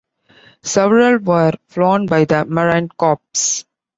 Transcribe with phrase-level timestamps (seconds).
[0.63, 3.19] Several were flown by the Marine Corps.